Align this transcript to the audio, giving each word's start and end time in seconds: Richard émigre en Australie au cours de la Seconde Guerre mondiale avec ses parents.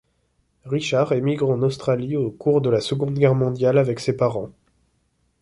Richard 0.65 1.11
émigre 1.11 1.47
en 1.51 1.61
Australie 1.61 2.15
au 2.15 2.31
cours 2.31 2.59
de 2.61 2.71
la 2.71 2.81
Seconde 2.81 3.13
Guerre 3.19 3.35
mondiale 3.35 3.77
avec 3.77 3.99
ses 3.99 4.17
parents. 4.17 4.49